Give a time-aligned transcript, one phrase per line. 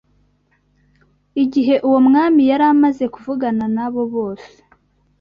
[1.43, 4.53] Igihe uwo mwami yari amaze kuvugana na bo bose